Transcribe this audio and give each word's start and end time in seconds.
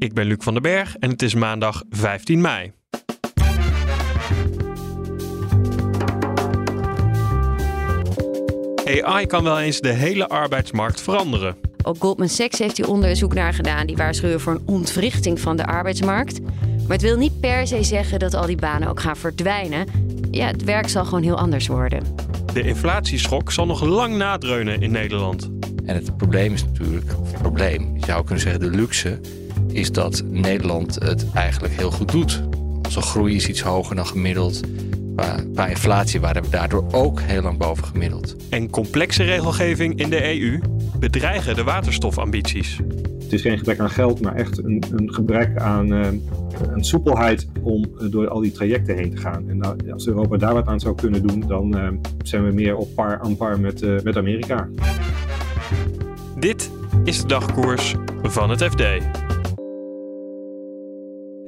Ik 0.00 0.14
ben 0.14 0.26
Luc 0.26 0.36
van 0.40 0.52
den 0.52 0.62
Berg 0.62 0.96
en 0.96 1.10
het 1.10 1.22
is 1.22 1.34
maandag 1.34 1.82
15 1.90 2.40
mei. 2.40 2.72
AI 9.02 9.26
kan 9.26 9.44
wel 9.44 9.60
eens 9.60 9.80
de 9.80 9.92
hele 9.92 10.28
arbeidsmarkt 10.28 11.00
veranderen. 11.00 11.56
Ook 11.82 11.96
Goldman 11.98 12.28
Sachs 12.28 12.58
heeft 12.58 12.76
hier 12.76 12.88
onderzoek 12.88 13.34
naar 13.34 13.54
gedaan. 13.54 13.86
Die 13.86 13.96
waarschuwen 13.96 14.40
voor 14.40 14.52
een 14.52 14.62
ontwrichting 14.66 15.40
van 15.40 15.56
de 15.56 15.66
arbeidsmarkt. 15.66 16.40
Maar 16.40 16.96
het 16.96 17.02
wil 17.02 17.16
niet 17.16 17.40
per 17.40 17.66
se 17.66 17.82
zeggen 17.82 18.18
dat 18.18 18.34
al 18.34 18.46
die 18.46 18.56
banen 18.56 18.88
ook 18.88 19.00
gaan 19.00 19.16
verdwijnen. 19.16 19.86
Ja, 20.30 20.46
het 20.46 20.64
werk 20.64 20.88
zal 20.88 21.04
gewoon 21.04 21.22
heel 21.22 21.38
anders 21.38 21.66
worden. 21.66 22.02
De 22.52 22.62
inflatieschok 22.62 23.52
zal 23.52 23.66
nog 23.66 23.82
lang 23.82 24.16
nadreunen 24.16 24.80
in 24.80 24.90
Nederland. 24.90 25.50
En 25.84 25.94
het 25.94 26.16
probleem 26.16 26.52
is 26.52 26.64
natuurlijk, 26.64 27.20
of 27.20 27.32
het 27.32 27.40
probleem, 27.42 27.96
je 27.96 28.04
zou 28.04 28.24
kunnen 28.24 28.42
zeggen 28.42 28.60
de 28.60 28.70
luxe, 28.70 29.20
is 29.72 29.92
dat 29.92 30.22
Nederland 30.26 30.94
het 30.94 31.26
eigenlijk 31.34 31.74
heel 31.74 31.90
goed 31.90 32.12
doet. 32.12 32.42
Onze 32.84 33.00
groei 33.00 33.34
is 33.34 33.48
iets 33.48 33.60
hoger 33.60 33.96
dan 33.96 34.06
gemiddeld. 34.06 34.60
Qua, 35.54 35.66
inflatie 35.66 36.20
waren 36.20 36.42
we 36.42 36.48
daardoor 36.48 36.84
ook 36.90 37.20
heel 37.20 37.42
lang 37.42 37.58
boven 37.58 37.84
gemiddeld. 37.84 38.36
En 38.48 38.70
complexe 38.70 39.22
regelgeving 39.22 39.98
in 39.98 40.10
de 40.10 40.40
EU 40.40 40.60
bedreigen 40.98 41.54
de 41.54 41.64
waterstofambities. 41.64 42.80
Het 43.22 43.32
is 43.32 43.40
geen 43.40 43.58
gebrek 43.58 43.78
aan 43.78 43.90
geld, 43.90 44.20
maar 44.20 44.34
echt 44.34 44.58
een, 44.58 44.82
een 44.90 45.14
gebrek 45.14 45.58
aan 45.58 45.92
uh, 45.92 46.06
een 46.72 46.84
soepelheid 46.84 47.48
om 47.62 47.84
uh, 48.00 48.10
door 48.10 48.28
al 48.28 48.40
die 48.40 48.52
trajecten 48.52 48.96
heen 48.96 49.10
te 49.10 49.16
gaan. 49.16 49.48
En 49.48 49.58
nou, 49.58 49.92
als 49.92 50.06
Europa 50.06 50.36
daar 50.36 50.54
wat 50.54 50.66
aan 50.66 50.80
zou 50.80 50.94
kunnen 50.94 51.26
doen, 51.26 51.44
dan 51.46 51.76
uh, 51.76 51.88
zijn 52.22 52.44
we 52.44 52.52
meer 52.52 52.76
op 52.76 52.94
par 52.94 53.20
aan 53.20 53.36
par 53.36 53.60
met, 53.60 54.04
met 54.04 54.16
Amerika. 54.16 54.68
Dit 56.38 56.70
is 57.04 57.20
de 57.20 57.26
dagkoers 57.26 57.94
van 58.22 58.50
het 58.50 58.62
FD. 58.62 58.82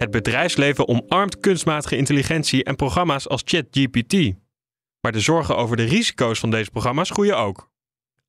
Het 0.02 0.10
bedrijfsleven 0.10 0.88
omarmt 0.88 1.40
kunstmatige 1.40 1.96
intelligentie 1.96 2.64
en 2.64 2.76
programma's 2.76 3.28
als 3.28 3.42
ChatGPT. 3.44 4.32
Maar 5.00 5.12
de 5.12 5.20
zorgen 5.20 5.56
over 5.56 5.76
de 5.76 5.84
risico's 5.84 6.38
van 6.38 6.50
deze 6.50 6.70
programma's 6.70 7.10
groeien 7.10 7.38
ook. 7.38 7.70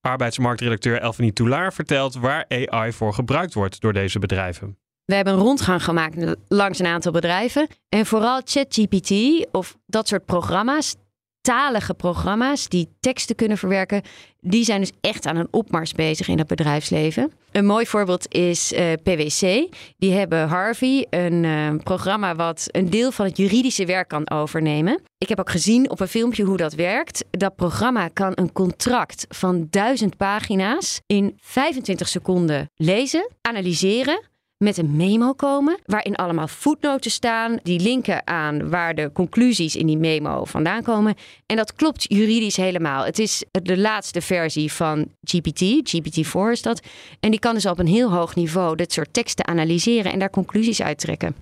Arbeidsmarktredacteur 0.01 1.01
Elfanie 1.01 1.33
Toulaar 1.33 1.73
vertelt 1.73 2.15
waar 2.15 2.45
AI 2.47 2.91
voor 2.91 3.13
gebruikt 3.13 3.53
wordt 3.53 3.81
door 3.81 3.93
deze 3.93 4.19
bedrijven. 4.19 4.77
We 5.05 5.15
hebben 5.15 5.33
een 5.33 5.39
rondgang 5.39 5.83
gemaakt 5.83 6.35
langs 6.47 6.79
een 6.79 6.85
aantal 6.85 7.11
bedrijven. 7.11 7.67
En 7.89 8.05
vooral 8.05 8.41
ChatGPT 8.45 9.11
of 9.51 9.77
dat 9.85 10.07
soort 10.07 10.25
programma's, 10.25 10.95
talige 11.43 11.93
programma's 11.93 12.67
die 12.67 12.89
teksten 12.99 13.35
kunnen 13.35 13.57
verwerken, 13.57 14.01
die 14.39 14.63
zijn 14.63 14.79
dus 14.79 14.91
echt 15.01 15.25
aan 15.25 15.35
een 15.35 15.47
opmars 15.51 15.91
bezig 15.91 16.27
in 16.27 16.37
het 16.37 16.47
bedrijfsleven. 16.47 17.31
Een 17.51 17.65
mooi 17.65 17.85
voorbeeld 17.85 18.33
is 18.33 18.71
uh, 18.71 18.93
PwC. 19.03 19.67
Die 19.97 20.11
hebben 20.11 20.47
Harvey, 20.47 21.07
een 21.09 21.43
uh, 21.43 21.75
programma 21.83 22.35
wat 22.35 22.67
een 22.71 22.89
deel 22.89 23.11
van 23.11 23.25
het 23.25 23.37
juridische 23.37 23.85
werk 23.85 24.07
kan 24.07 24.29
overnemen. 24.29 25.01
Ik 25.17 25.29
heb 25.29 25.39
ook 25.39 25.49
gezien 25.49 25.89
op 25.89 25.99
een 25.99 26.07
filmpje 26.07 26.43
hoe 26.43 26.57
dat 26.57 26.73
werkt. 26.73 27.25
Dat 27.31 27.55
programma 27.55 28.07
kan 28.07 28.31
een 28.35 28.51
contract 28.51 29.25
van 29.29 29.67
duizend 29.69 30.17
pagina's 30.17 31.01
in 31.05 31.37
25 31.41 32.07
seconden 32.07 32.69
lezen, 32.75 33.29
analyseren 33.41 34.31
met 34.63 34.77
een 34.77 34.95
memo 34.95 35.33
komen. 35.33 35.79
Waarin 35.85 36.15
allemaal 36.15 36.47
voetnoten 36.47 37.11
staan. 37.11 37.59
Die 37.63 37.79
linken 37.79 38.27
aan 38.27 38.69
waar 38.69 38.95
de 38.95 39.11
conclusies 39.13 39.75
in 39.75 39.87
die 39.87 39.97
memo 39.97 40.45
vandaan 40.45 40.83
komen. 40.83 41.15
En 41.45 41.55
dat 41.55 41.73
klopt 41.73 42.05
juridisch 42.07 42.57
helemaal. 42.57 43.05
Het 43.05 43.19
is 43.19 43.43
de 43.51 43.77
laatste 43.77 44.21
versie 44.21 44.71
van 44.71 45.07
GPT. 45.23 45.95
GPT-4 45.95 46.51
is 46.51 46.61
dat. 46.61 46.81
En 47.19 47.31
die 47.31 47.39
kan 47.39 47.53
dus 47.53 47.65
op 47.65 47.79
een 47.79 47.87
heel 47.87 48.11
hoog 48.11 48.35
niveau 48.35 48.75
dit 48.75 48.93
soort 48.93 49.13
teksten 49.13 49.47
analyseren 49.47 50.11
en 50.11 50.19
daar 50.19 50.29
conclusies 50.29 50.81
uittrekken. 50.81 51.35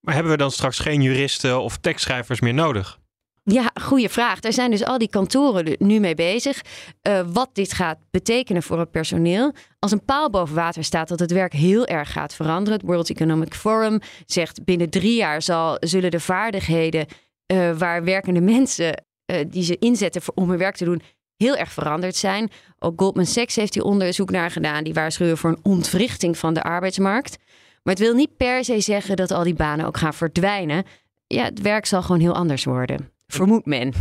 Maar 0.00 0.14
hebben 0.14 0.32
we 0.32 0.38
dan 0.38 0.50
straks 0.50 0.78
geen 0.78 1.02
juristen 1.02 1.60
of 1.60 1.76
tekstschrijvers 1.76 2.40
meer 2.40 2.54
nodig? 2.54 2.98
Ja, 3.50 3.70
goede 3.80 4.08
vraag. 4.08 4.40
Daar 4.40 4.52
zijn 4.52 4.70
dus 4.70 4.84
al 4.84 4.98
die 4.98 5.08
kantoren 5.08 5.76
nu 5.78 6.00
mee 6.00 6.14
bezig. 6.14 6.62
Uh, 7.08 7.20
wat 7.32 7.50
dit 7.52 7.72
gaat 7.72 7.98
betekenen 8.10 8.62
voor 8.62 8.78
het 8.78 8.90
personeel. 8.90 9.52
Als 9.78 9.92
een 9.92 10.04
paal 10.04 10.30
boven 10.30 10.54
water 10.54 10.84
staat 10.84 11.08
dat 11.08 11.18
het 11.18 11.32
werk 11.32 11.52
heel 11.52 11.86
erg 11.86 12.12
gaat 12.12 12.34
veranderen. 12.34 12.78
Het 12.78 12.88
World 12.88 13.10
Economic 13.10 13.54
Forum 13.54 14.00
zegt 14.26 14.64
binnen 14.64 14.90
drie 14.90 15.14
jaar 15.14 15.42
zal, 15.42 15.76
zullen 15.80 16.10
de 16.10 16.20
vaardigheden 16.20 17.06
uh, 17.52 17.78
waar 17.78 18.04
werkende 18.04 18.40
mensen 18.40 19.04
uh, 19.26 19.36
die 19.46 19.62
ze 19.62 19.78
inzetten 19.78 20.22
voor, 20.22 20.34
om 20.34 20.48
hun 20.48 20.58
werk 20.58 20.76
te 20.76 20.84
doen 20.84 21.02
heel 21.36 21.56
erg 21.56 21.72
veranderd 21.72 22.16
zijn. 22.16 22.50
Ook 22.78 23.00
Goldman 23.00 23.26
Sachs 23.26 23.56
heeft 23.56 23.74
hier 23.74 23.84
onderzoek 23.84 24.30
naar 24.30 24.50
gedaan. 24.50 24.84
Die 24.84 24.94
waarschuwen 24.94 25.38
voor 25.38 25.50
een 25.50 25.60
ontwrichting 25.62 26.38
van 26.38 26.54
de 26.54 26.62
arbeidsmarkt. 26.62 27.36
Maar 27.82 27.94
het 27.94 28.02
wil 28.02 28.14
niet 28.14 28.36
per 28.36 28.64
se 28.64 28.80
zeggen 28.80 29.16
dat 29.16 29.30
al 29.30 29.44
die 29.44 29.54
banen 29.54 29.86
ook 29.86 29.96
gaan 29.96 30.14
verdwijnen. 30.14 30.84
Ja, 31.26 31.44
het 31.44 31.60
werk 31.60 31.86
zal 31.86 32.02
gewoon 32.02 32.20
heel 32.20 32.34
anders 32.34 32.64
worden 32.64 33.16
vermoedt 33.32 33.66
men. 33.66 33.92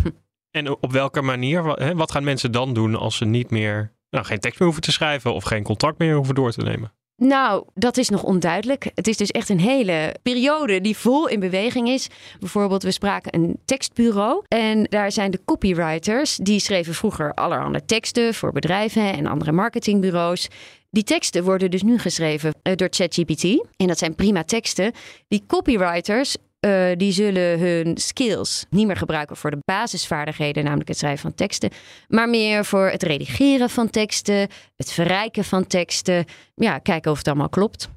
En 0.52 0.82
op 0.82 0.92
welke 0.92 1.22
manier? 1.22 1.94
Wat 1.96 2.12
gaan 2.12 2.24
mensen 2.24 2.52
dan 2.52 2.74
doen 2.74 2.96
als 2.96 3.18
ze 3.18 3.26
niet 3.26 3.50
meer, 3.50 3.94
nou, 4.10 4.26
geen 4.26 4.40
tekst 4.40 4.60
meer 4.60 4.68
hoeven 4.68 4.86
te 4.86 4.92
schrijven 4.92 5.34
of 5.34 5.44
geen 5.44 5.64
contract 5.64 5.98
meer 5.98 6.16
hoeven 6.16 6.36
door 6.36 6.52
te 6.52 6.62
nemen? 6.62 6.92
Nou, 7.22 7.66
dat 7.74 7.98
is 7.98 8.10
nog 8.10 8.24
onduidelijk. 8.24 8.92
Het 8.96 9.08
is 9.08 9.18
dus 9.18 9.32
echt 9.32 9.50
een 9.50 9.60
hele 9.60 10.16
periode 10.22 10.82
die 10.82 10.98
vol 10.98 11.28
in 11.28 11.40
beweging 11.40 11.88
is. 11.88 12.08
Bijvoorbeeld, 12.40 12.84
we 12.84 12.92
spraken 12.92 13.36
een 13.36 13.60
tekstbureau. 13.66 14.44
En 14.48 14.84
daar 14.84 15.12
zijn 15.12 15.32
de 15.32 15.40
copywriters. 15.46 16.36
Die 16.36 16.60
schreven 16.60 16.94
vroeger 16.94 17.34
allerhande 17.34 17.86
teksten 17.86 18.34
voor 18.34 18.52
bedrijven 18.52 19.14
en 19.14 19.26
andere 19.26 19.52
marketingbureaus. 19.52 20.48
Die 20.90 21.04
teksten 21.04 21.44
worden 21.44 21.72
dus 21.72 21.84
nu 21.84 22.00
geschreven 22.00 22.54
eh, 22.62 22.76
door 22.76 22.88
ChatGPT. 22.92 23.44
En 23.76 23.88
dat 23.88 23.98
zijn 23.98 24.16
prima 24.16 24.44
teksten. 24.44 24.92
Die 25.28 25.44
copywriters 25.48 26.36
uh, 26.66 26.92
die 26.96 27.12
zullen 27.12 27.60
hun 27.60 27.98
skills 27.98 28.66
niet 28.70 28.88
meer 28.88 28.98
gebruiken 28.98 29.38
voor 29.38 29.52
de 29.52 29.62
basisvaardigheden, 29.66 30.64
namelijk 30.64 30.90
het 30.90 30.98
schrijven 30.98 31.22
van 31.22 31.36
teksten, 31.36 31.70
maar 32.08 32.30
meer 32.30 32.66
voor 32.66 32.90
het 32.90 33.04
redigeren 33.04 33.70
van 33.70 33.90
teksten, 33.90 34.50
het 34.76 34.92
verrijken 34.92 35.44
van 35.44 35.68
teksten. 35.68 36.26
Ja, 36.56 36.78
kijken 36.78 37.12
of 37.12 37.18
het 37.18 37.28
allemaal 37.28 37.50
klopt. 37.50 37.90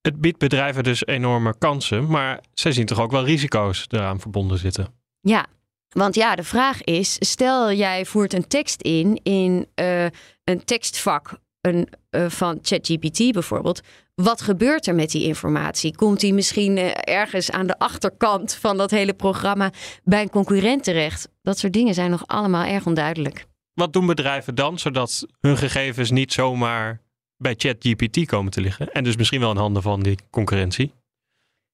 Het 0.00 0.20
biedt 0.20 0.38
bedrijven 0.38 0.82
dus 0.82 1.06
enorme 1.06 1.58
kansen, 1.58 2.06
maar 2.06 2.40
zij 2.52 2.72
zien 2.72 2.86
toch 2.86 3.00
ook 3.00 3.10
wel 3.10 3.24
risico's 3.24 3.86
eraan 3.88 4.20
verbonden 4.20 4.58
zitten. 4.58 4.86
Ja, 5.20 5.46
want 5.88 6.14
ja, 6.14 6.34
de 6.34 6.44
vraag 6.44 6.82
is: 6.82 7.16
stel 7.18 7.72
jij 7.72 8.04
voert 8.04 8.32
een 8.32 8.48
tekst 8.48 8.82
in 8.82 9.20
in 9.22 9.66
uh, 9.74 10.04
een 10.44 10.64
tekstvak 10.64 11.38
een, 11.66 11.88
uh, 12.10 12.28
van 12.28 12.58
ChatGPT 12.62 13.32
bijvoorbeeld. 13.32 13.80
Wat 14.14 14.42
gebeurt 14.42 14.86
er 14.86 14.94
met 14.94 15.10
die 15.10 15.24
informatie? 15.24 15.96
Komt 15.96 16.20
die 16.20 16.34
misschien 16.34 16.76
uh, 16.76 16.90
ergens 16.94 17.50
aan 17.50 17.66
de 17.66 17.78
achterkant 17.78 18.54
van 18.54 18.76
dat 18.76 18.90
hele 18.90 19.14
programma 19.14 19.70
bij 20.04 20.22
een 20.22 20.30
concurrent 20.30 20.84
terecht? 20.84 21.28
Dat 21.42 21.58
soort 21.58 21.72
dingen 21.72 21.94
zijn 21.94 22.10
nog 22.10 22.26
allemaal 22.26 22.64
erg 22.64 22.86
onduidelijk. 22.86 23.46
Wat 23.74 23.92
doen 23.92 24.06
bedrijven 24.06 24.54
dan 24.54 24.78
zodat 24.78 25.26
hun 25.40 25.56
gegevens 25.56 26.10
niet 26.10 26.32
zomaar 26.32 27.00
bij 27.36 27.54
ChatGPT 27.58 28.26
komen 28.26 28.52
te 28.52 28.60
liggen? 28.60 28.92
En 28.92 29.04
dus 29.04 29.16
misschien 29.16 29.40
wel 29.40 29.50
in 29.50 29.56
handen 29.56 29.82
van 29.82 30.02
die 30.02 30.18
concurrentie? 30.30 30.92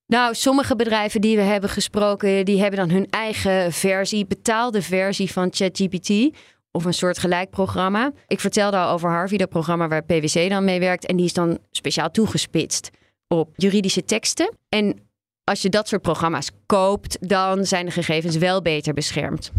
Nou, 0.07 0.34
sommige 0.34 0.77
bedrijven 0.77 1.21
die 1.21 1.36
we 1.36 1.43
hebben 1.43 1.71
gesproken, 1.71 2.45
die 2.45 2.60
hebben 2.60 2.78
dan 2.81 2.91
hun 2.91 3.07
eigen 3.10 3.72
versie, 3.72 4.27
betaalde 4.27 4.83
versie 4.83 5.33
van 5.33 5.48
ChatGPT 5.51 6.36
of 6.72 6.84
een 6.84 6.95
soort 6.95 7.19
gelijk 7.19 7.51
programma. 7.51 8.13
Ik 8.27 8.41
vertelde 8.41 8.77
al 8.77 8.93
over 8.93 9.11
Harvey, 9.11 9.39
dat 9.39 9.49
programma 9.49 9.89
waar 9.89 10.05
PwC 10.05 10.49
dan 10.49 10.65
mee 10.65 10.81
werkt. 10.81 11.07
En 11.07 11.17
die 11.17 11.27
is 11.27 11.33
dan 11.33 11.59
speciaal 11.71 12.11
toegespitst 12.11 12.91
op 13.28 13.53
juridische 13.57 14.05
teksten. 14.05 14.57
En 14.69 15.09
als 15.45 15.63
je 15.63 15.69
dat 15.69 15.89
soort 15.89 16.03
programma's 16.03 16.51
koopt, 16.67 17.28
dan 17.28 17.65
zijn 17.65 17.84
de 17.84 17.91
gegevens 17.91 18.37
wel 18.37 18.63
beter 18.63 18.95
beschermd. 18.95 19.53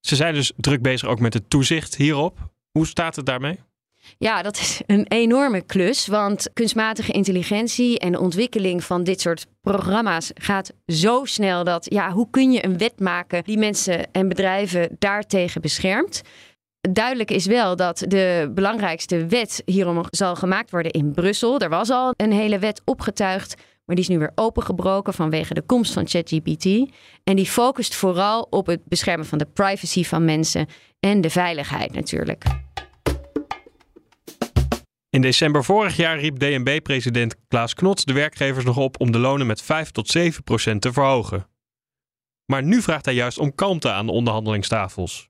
Ze 0.00 0.16
zijn 0.16 0.34
dus 0.34 0.52
druk 0.56 0.82
bezig 0.82 1.08
ook 1.08 1.20
met 1.20 1.34
het 1.34 1.50
toezicht 1.50 1.96
hierop. 1.96 2.38
Hoe 2.70 2.86
staat 2.86 3.16
het 3.16 3.26
daarmee? 3.26 3.58
Ja, 4.18 4.42
dat 4.42 4.56
is 4.56 4.80
een 4.86 5.06
enorme 5.08 5.62
klus. 5.62 6.06
Want 6.06 6.50
kunstmatige 6.52 7.12
intelligentie 7.12 7.98
en 7.98 8.12
de 8.12 8.20
ontwikkeling 8.20 8.84
van 8.84 9.04
dit 9.04 9.20
soort 9.20 9.46
programma's 9.60 10.30
gaat 10.34 10.72
zo 10.86 11.24
snel 11.24 11.64
dat, 11.64 11.86
ja, 11.88 12.10
hoe 12.10 12.30
kun 12.30 12.52
je 12.52 12.64
een 12.64 12.78
wet 12.78 13.00
maken 13.00 13.44
die 13.44 13.58
mensen 13.58 14.12
en 14.12 14.28
bedrijven 14.28 14.96
daartegen 14.98 15.60
beschermt? 15.60 16.22
Duidelijk 16.90 17.30
is 17.30 17.46
wel 17.46 17.76
dat 17.76 18.04
de 18.08 18.50
belangrijkste 18.54 19.26
wet 19.26 19.62
hierom 19.64 20.04
zal 20.10 20.36
gemaakt 20.36 20.70
worden 20.70 20.92
in 20.92 21.12
Brussel. 21.12 21.58
Er 21.58 21.68
was 21.68 21.90
al 21.90 22.12
een 22.16 22.32
hele 22.32 22.58
wet 22.58 22.82
opgetuigd. 22.84 23.54
Maar 23.84 23.96
die 23.96 24.04
is 24.04 24.10
nu 24.10 24.18
weer 24.18 24.32
opengebroken 24.34 25.14
vanwege 25.14 25.54
de 25.54 25.62
komst 25.62 25.92
van 25.92 26.08
ChatGPT. 26.08 26.64
En 27.24 27.36
die 27.36 27.46
focust 27.46 27.94
vooral 27.94 28.46
op 28.50 28.66
het 28.66 28.80
beschermen 28.84 29.26
van 29.26 29.38
de 29.38 29.46
privacy 29.46 30.04
van 30.04 30.24
mensen 30.24 30.66
en 31.00 31.20
de 31.20 31.30
veiligheid 31.30 31.92
natuurlijk. 31.92 32.44
In 35.14 35.20
december 35.20 35.64
vorig 35.64 35.96
jaar 35.96 36.18
riep 36.18 36.38
DNB-president 36.38 37.36
Klaas 37.48 37.74
Knot 37.74 38.06
de 38.06 38.12
werkgevers 38.12 38.64
nog 38.64 38.76
op 38.76 39.00
om 39.00 39.12
de 39.12 39.18
lonen 39.18 39.46
met 39.46 39.62
5 39.62 39.90
tot 39.90 40.08
7 40.08 40.42
procent 40.42 40.82
te 40.82 40.92
verhogen. 40.92 41.46
Maar 42.46 42.62
nu 42.62 42.82
vraagt 42.82 43.04
hij 43.04 43.14
juist 43.14 43.38
om 43.38 43.54
kalmte 43.54 43.90
aan 43.90 44.06
de 44.06 44.12
onderhandelingstafels. 44.12 45.28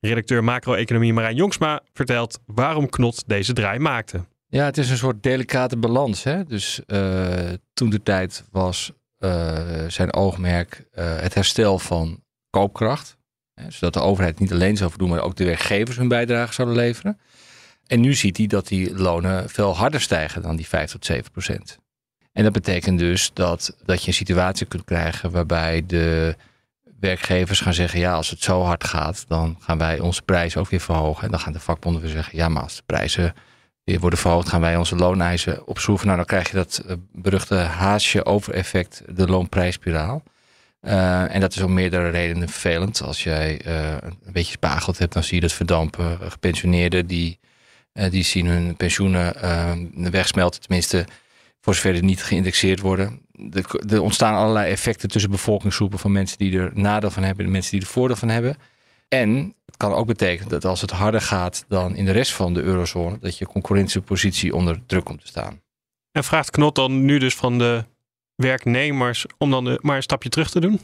Redacteur 0.00 0.44
macro-economie 0.44 1.12
Marijn 1.12 1.36
Jongsma 1.36 1.82
vertelt 1.92 2.38
waarom 2.46 2.88
Knot 2.88 3.28
deze 3.28 3.52
draai 3.52 3.78
maakte. 3.78 4.24
Ja, 4.46 4.64
het 4.64 4.78
is 4.78 4.90
een 4.90 4.96
soort 4.96 5.22
delicate 5.22 5.76
balans. 5.76 6.22
Hè? 6.22 6.44
Dus 6.44 6.80
uh, 6.86 7.52
toen 7.72 7.90
de 7.90 8.02
tijd 8.02 8.44
was 8.50 8.92
uh, 9.18 9.84
zijn 9.86 10.12
oogmerk 10.12 10.84
uh, 10.94 11.20
het 11.20 11.34
herstel 11.34 11.78
van 11.78 12.22
koopkracht. 12.50 13.16
Hè? 13.54 13.70
Zodat 13.70 13.92
de 13.92 14.00
overheid 14.00 14.38
niet 14.38 14.52
alleen 14.52 14.76
zou 14.76 14.90
doen, 14.96 15.08
maar 15.08 15.22
ook 15.22 15.36
de 15.36 15.44
werkgevers 15.44 15.96
hun 15.96 16.08
bijdrage 16.08 16.52
zouden 16.52 16.76
leveren. 16.76 17.18
En 17.88 18.00
nu 18.00 18.14
ziet 18.14 18.36
hij 18.36 18.46
dat 18.46 18.68
die 18.68 18.96
lonen 18.96 19.48
veel 19.48 19.76
harder 19.76 20.00
stijgen 20.00 20.42
dan 20.42 20.56
die 20.56 20.68
5 20.68 20.90
tot 20.90 21.04
7 21.04 21.30
procent. 21.30 21.78
En 22.32 22.44
dat 22.44 22.52
betekent 22.52 22.98
dus 22.98 23.30
dat, 23.32 23.76
dat 23.84 24.02
je 24.02 24.08
een 24.08 24.14
situatie 24.14 24.66
kunt 24.66 24.84
krijgen 24.84 25.30
waarbij 25.30 25.86
de 25.86 26.36
werkgevers 27.00 27.60
gaan 27.60 27.74
zeggen: 27.74 28.00
ja, 28.00 28.12
als 28.12 28.30
het 28.30 28.42
zo 28.42 28.62
hard 28.62 28.84
gaat, 28.84 29.24
dan 29.28 29.56
gaan 29.60 29.78
wij 29.78 30.00
onze 30.00 30.22
prijzen 30.22 30.60
ook 30.60 30.70
weer 30.70 30.80
verhogen. 30.80 31.24
En 31.24 31.30
dan 31.30 31.40
gaan 31.40 31.52
de 31.52 31.60
vakbonden 31.60 32.02
weer 32.02 32.10
zeggen: 32.10 32.38
ja, 32.38 32.48
maar 32.48 32.62
als 32.62 32.76
de 32.76 32.82
prijzen 32.86 33.34
weer 33.84 34.00
worden 34.00 34.18
verhoogd, 34.18 34.48
gaan 34.48 34.60
wij 34.60 34.76
onze 34.76 34.96
looneisen 34.96 35.66
opschroeven. 35.66 36.06
Nou, 36.06 36.18
dan 36.18 36.26
krijg 36.26 36.50
je 36.50 36.56
dat 36.56 36.82
eh, 36.86 36.96
beruchte 37.12 37.54
haasje 37.54 38.24
over 38.24 38.54
effect, 38.54 39.02
de 39.08 39.26
loonprijsspiraal. 39.26 40.22
Uh, 40.82 41.34
en 41.34 41.40
dat 41.40 41.54
is 41.54 41.62
om 41.62 41.74
meerdere 41.74 42.08
redenen 42.08 42.48
vervelend. 42.48 43.02
Als 43.02 43.22
jij 43.22 43.66
uh, 43.66 43.90
een 44.00 44.32
beetje 44.32 44.52
spageld 44.52 44.98
hebt, 44.98 45.12
dan 45.12 45.24
zie 45.24 45.34
je 45.34 45.40
dat 45.40 45.52
verdampen. 45.52 46.18
Gepensioneerden 46.30 47.06
die, 47.06 47.38
die 48.10 48.22
zien 48.22 48.46
hun 48.46 48.76
pensioenen 48.76 50.10
wegsmelten. 50.10 50.60
Tenminste, 50.60 51.06
voor 51.60 51.74
zover 51.74 51.92
die 51.92 52.02
niet 52.02 52.22
geïndexeerd 52.22 52.80
worden. 52.80 53.20
Er 53.88 54.00
ontstaan 54.00 54.34
allerlei 54.34 54.70
effecten 54.70 55.08
tussen 55.08 55.30
bevolkingsgroepen 55.30 55.98
van 55.98 56.12
mensen 56.12 56.38
die 56.38 56.58
er 56.58 56.70
nadeel 56.74 57.10
van 57.10 57.22
hebben 57.22 57.44
en 57.44 57.50
mensen 57.50 57.70
die 57.70 57.80
er 57.80 57.86
voordeel 57.92 58.16
van 58.16 58.28
hebben. 58.28 58.56
En 59.08 59.54
het 59.66 59.76
kan 59.76 59.92
ook 59.92 60.06
betekenen 60.06 60.48
dat 60.48 60.64
als 60.64 60.80
het 60.80 60.90
harder 60.90 61.20
gaat 61.20 61.64
dan 61.68 61.96
in 61.96 62.04
de 62.04 62.10
rest 62.10 62.32
van 62.32 62.54
de 62.54 62.62
eurozone, 62.62 63.18
dat 63.20 63.38
je 63.38 63.46
concurrentiepositie 63.46 64.54
onder 64.54 64.80
druk 64.86 65.04
komt 65.04 65.20
te 65.20 65.26
staan. 65.26 65.60
En 66.12 66.24
vraagt 66.24 66.50
Knot 66.50 66.74
dan 66.74 67.04
nu 67.04 67.18
dus 67.18 67.34
van 67.34 67.58
de 67.58 67.84
werknemers 68.34 69.26
om 69.38 69.50
dan 69.50 69.78
maar 69.82 69.96
een 69.96 70.02
stapje 70.02 70.28
terug 70.28 70.50
te 70.50 70.60
doen? 70.60 70.80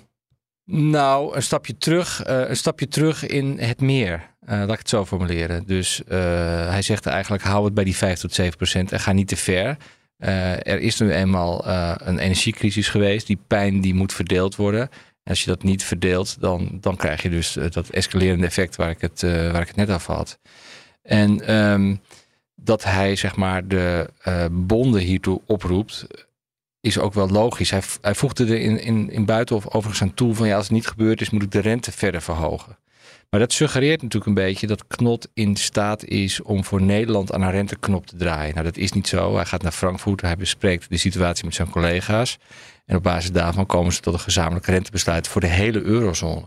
Nou, 0.67 1.37
een 1.37 1.43
stapje 1.43 1.77
terug, 1.79 2.27
uh, 2.29 2.49
een 2.49 2.57
stapje 2.57 2.89
terug 2.89 3.27
in 3.27 3.59
het 3.59 3.81
meer. 3.81 4.13
Uh, 4.45 4.51
laat 4.51 4.73
ik 4.73 4.79
het 4.79 4.89
zo 4.89 5.05
formuleren. 5.07 5.67
Dus 5.67 6.03
uh, 6.09 6.19
hij 6.69 6.83
zegt 6.83 7.07
eigenlijk: 7.07 7.43
hou 7.43 7.65
het 7.65 7.75
bij 7.75 7.85
die 7.85 7.97
5 7.97 8.19
tot 8.19 8.35
7 8.35 8.57
procent 8.57 8.93
en 8.93 9.01
ga 9.01 9.13
niet 9.13 9.29
te 9.29 9.37
ver. 9.37 9.77
Er 10.19 10.81
is 10.81 10.99
nu 11.01 11.13
eenmaal 11.13 11.69
een 12.01 12.19
energiecrisis 12.19 12.89
geweest. 12.89 13.27
Die 13.27 13.39
pijn 13.47 13.81
die 13.81 13.95
moet 13.95 14.13
verdeeld 14.13 14.57
worden. 14.57 14.81
En 14.81 15.31
als 15.31 15.41
je 15.41 15.51
dat 15.51 15.63
niet 15.63 15.85
verdeelt, 15.85 16.41
dan, 16.41 16.79
dan 16.81 16.97
krijg 16.97 17.23
je 17.23 17.31
dus 17.31 17.53
dat 17.53 17.89
escalerende 17.89 18.47
effect 18.47 18.77
waar 18.77 18.91
ik 18.91 19.01
het, 19.01 19.21
waar 19.23 19.61
ik 19.61 19.67
het 19.67 19.77
net 19.77 19.91
over 19.91 20.15
had. 20.15 20.39
En 21.03 21.55
um, 21.55 22.01
dat 22.55 22.85
hij 22.85 23.17
zeg 23.17 23.37
maar 23.37 23.69
de 23.69 24.11
bonden 24.51 25.01
hiertoe 25.01 25.41
oproept, 25.47 26.07
is 26.85 26.99
ook 26.99 27.15
wel 27.15 27.29
logisch. 27.29 27.71
Hij, 27.71 27.83
hij 28.01 28.15
voegde 28.15 28.45
er 28.45 28.61
in, 28.61 28.81
in, 28.81 29.11
in 29.11 29.25
Buitenhof 29.25 29.67
overigens 29.67 30.03
aan 30.03 30.15
toe 30.15 30.35
van 30.35 30.47
ja, 30.47 30.57
als 30.57 30.65
het 30.65 30.75
niet 30.75 30.87
gebeurd 30.87 31.21
is, 31.21 31.31
moet 31.31 31.43
ik 31.43 31.51
de 31.51 31.61
rente 31.61 31.93
verder 31.93 32.23
verhogen. 32.23 32.79
Maar 33.31 33.41
dat 33.41 33.53
suggereert 33.53 34.03
natuurlijk 34.03 34.27
een 34.27 34.45
beetje 34.45 34.67
dat 34.67 34.87
Knot 34.87 35.29
in 35.35 35.57
staat 35.57 36.05
is 36.05 36.43
om 36.43 36.65
voor 36.65 36.83
Nederland 36.83 37.33
aan 37.33 37.43
een 37.43 37.51
renteknop 37.51 38.07
te 38.07 38.17
draaien. 38.17 38.55
Nou, 38.55 38.67
dat 38.67 38.77
is 38.77 38.93
niet 38.93 39.09
zo. 39.09 39.35
Hij 39.35 39.45
gaat 39.45 39.63
naar 39.63 39.73
Frankfurt, 39.73 40.21
hij 40.21 40.37
bespreekt 40.37 40.89
de 40.89 40.97
situatie 40.97 41.45
met 41.45 41.55
zijn 41.55 41.71
collega's. 41.71 42.39
En 42.87 42.97
op 42.97 43.03
basis 43.03 43.33
daarvan 43.33 43.67
komen 43.67 43.93
ze 43.93 44.01
tot 44.01 44.15
een 44.15 44.21
gezamenlijk 44.21 44.67
rentebesluit 44.67 45.29
voor 45.29 45.41
de 45.41 45.47
hele 45.47 45.83
eurozone. 45.83 46.47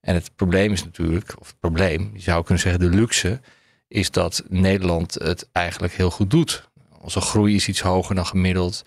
En 0.00 0.14
het 0.14 0.30
probleem 0.36 0.72
is 0.72 0.84
natuurlijk, 0.84 1.34
of 1.38 1.46
het 1.46 1.58
probleem, 1.60 2.10
je 2.14 2.20
zou 2.20 2.44
kunnen 2.44 2.62
zeggen 2.62 2.80
de 2.90 2.96
luxe, 2.96 3.40
is 3.88 4.10
dat 4.10 4.42
Nederland 4.48 5.14
het 5.14 5.48
eigenlijk 5.52 5.92
heel 5.92 6.10
goed 6.10 6.30
doet. 6.30 6.68
Onze 7.00 7.20
groei 7.20 7.54
is 7.54 7.68
iets 7.68 7.80
hoger 7.80 8.14
dan 8.14 8.26
gemiddeld. 8.26 8.84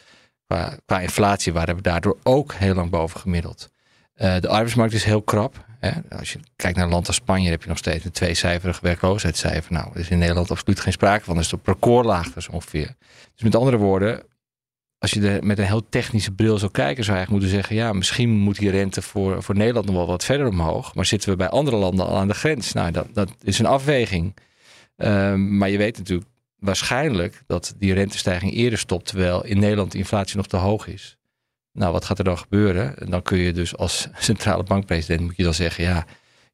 Qua, 0.50 0.78
qua 0.86 1.00
inflatie 1.00 1.54
waren 1.54 1.76
we 1.76 1.82
daardoor 1.82 2.18
ook 2.24 2.54
heel 2.54 2.74
lang 2.74 2.90
boven 2.90 3.20
gemiddeld. 3.20 3.70
Uh, 4.16 4.40
de 4.40 4.48
arbeidsmarkt 4.48 4.94
is 4.94 5.04
heel 5.04 5.22
krap. 5.22 5.66
Hè? 5.80 5.92
Als 6.10 6.34
je 6.34 6.40
kijkt 6.56 6.78
naar 6.78 6.86
een 6.86 6.92
land 6.92 7.08
als 7.08 7.16
Spanje, 7.16 7.50
heb 7.50 7.62
je 7.62 7.70
nog 7.70 7.78
steeds 7.78 8.06
een 8.06 8.12
tweecijferig 8.12 8.80
werkloosheidscijfer. 8.80 9.74
Nou, 9.74 9.90
er 9.94 10.00
is 10.00 10.10
in 10.10 10.18
Nederland 10.18 10.52
absoluut 10.52 10.80
geen 10.80 10.94
sprake 10.94 11.24
van. 11.24 11.36
Dat 11.36 11.44
is 11.44 11.54
op 11.54 11.68
recordlaag 11.68 12.34
dus 12.34 12.48
ongeveer. 12.48 12.96
Dus 13.34 13.44
met 13.44 13.56
andere 13.56 13.78
woorden, 13.78 14.24
als 14.98 15.12
je 15.12 15.30
er 15.30 15.46
met 15.46 15.58
een 15.60 15.66
heel 15.66 15.90
technische 15.90 16.32
bril 16.32 16.58
zou 16.58 16.72
kijken, 16.72 17.04
zou 17.04 17.18
je 17.18 17.24
eigenlijk 17.24 17.30
moeten 17.30 17.50
zeggen: 17.50 17.76
ja, 17.76 17.94
misschien 17.94 18.30
moet 18.30 18.58
die 18.58 18.70
rente 18.70 19.02
voor, 19.02 19.44
voor 19.44 19.56
Nederland 19.56 19.86
nog 19.86 19.96
wel 19.96 20.08
wat 20.08 20.26
verder 20.26 20.48
omhoog. 20.48 20.96
Maar 20.96 21.06
zitten 21.06 21.30
we 21.30 21.36
bij 21.36 21.50
andere 21.50 21.78
landen 21.78 22.06
al 22.06 22.18
aan 22.18 22.28
de 22.28 22.34
grens? 22.34 22.74
Nou, 22.74 22.92
dat, 22.92 23.08
dat 23.14 23.30
is 23.44 23.60
een 23.60 23.66
afweging. 23.66 24.36
Uh, 24.98 25.34
maar 25.34 25.70
je 25.70 25.78
weet 25.78 25.98
natuurlijk 25.98 26.28
waarschijnlijk 26.60 27.44
dat 27.48 27.74
die 27.78 27.94
rentestijging 27.94 28.54
eerder 28.54 28.80
stopt, 28.80 29.06
terwijl 29.06 29.46
in 29.46 29.60
Nederland 29.60 29.92
de 29.92 29.98
inflatie 29.98 30.38
nog 30.38 30.48
te 30.48 30.58
hoog 30.58 30.88
is. 30.88 31.18
Nou, 31.72 31.92
wat 31.92 32.06
gaat 32.06 32.18
er 32.18 32.24
dan 32.24 32.38
gebeuren? 32.38 32.98
En 32.98 33.10
dan 33.10 33.22
kun 33.22 33.38
je 33.38 33.54
dus 33.54 33.78
als 33.78 34.08
centrale 34.20 34.64
bankpresident 34.64 35.22
moet 35.22 35.38
je 35.38 35.44
dan 35.44 35.54
zeggen, 35.54 35.84
ja, 35.84 36.06